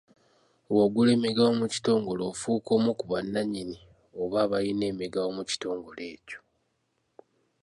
Bw'ogula 0.71 1.11
emigabo 1.17 1.51
mu 1.59 1.67
kitongole, 1.73 2.21
ofuuka 2.31 2.69
omu 2.77 2.91
ku 2.99 3.05
bannannyini 3.11 3.77
oba 4.21 4.37
abalina 4.45 4.83
emigabo 4.91 5.29
mu 5.37 5.43
kitongole 5.49 6.03
ekyo. 6.15 6.39